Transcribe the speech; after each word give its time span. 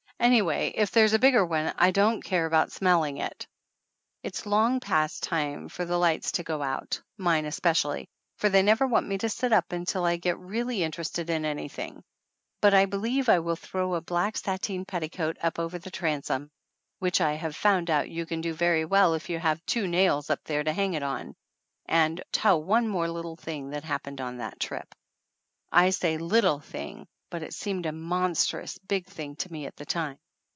Anyway, 0.21 0.71
if 0.75 0.91
there's 0.91 1.13
a 1.13 1.19
bigger 1.19 1.43
one 1.43 1.73
I 1.79 1.89
don't 1.89 2.21
care 2.23 2.45
about 2.45 2.71
smelling 2.71 3.17
it! 3.17 3.47
It's 4.21 4.45
long 4.45 4.79
past 4.79 5.23
time 5.23 5.67
for 5.67 5.83
the 5.83 5.97
lights 5.97 6.33
to 6.33 6.43
go 6.43 6.61
out, 6.61 7.01
mine 7.17 7.45
especially, 7.45 8.07
for 8.37 8.47
they 8.47 8.61
never 8.61 8.85
want 8.85 9.07
me 9.07 9.17
to 9.17 9.29
sit 9.29 9.51
up 9.51 9.71
until 9.71 10.05
I 10.05 10.17
get 10.17 10.37
really 10.37 10.83
interested 10.83 11.31
in 11.31 11.43
anything; 11.43 12.03
but 12.61 12.71
I 12.71 12.85
believe 12.85 13.29
I 13.29 13.39
will 13.39 13.55
throw 13.55 13.95
a 13.95 13.99
black 14.01 14.37
sateen 14.37 14.85
petticoat 14.85 15.37
up 15.41 15.57
over 15.57 15.79
the 15.79 15.89
transom, 15.89 16.51
which 16.99 17.19
I 17.19 17.33
have 17.33 17.55
found 17.55 17.89
out 17.89 18.07
you 18.07 18.27
can 18.27 18.41
do 18.41 18.53
very 18.53 18.85
well 18.85 19.15
if 19.15 19.27
you 19.27 19.39
have 19.39 19.65
two 19.65 19.87
nails 19.87 20.29
up 20.29 20.43
there 20.43 20.63
to 20.63 20.71
hang 20.71 20.93
it 20.93 21.01
on, 21.01 21.33
and 21.87 22.21
tell 22.31 22.61
one 22.61 22.87
more 22.87 23.09
little 23.09 23.37
thing 23.37 23.71
that 23.71 23.83
happened 23.85 24.21
on 24.21 24.37
that 24.37 24.59
trip. 24.59 24.93
I 25.71 25.89
say 25.89 26.19
"little 26.19 26.59
thing," 26.59 27.07
but 27.29 27.41
it 27.43 27.53
seemed 27.53 27.85
a 27.85 27.91
monstrous 27.93 28.77
big 28.79 29.05
thing 29.07 29.33
to 29.37 29.49
me 29.49 29.65
at 29.65 29.73
the 29.77 29.85
time. 29.85 30.17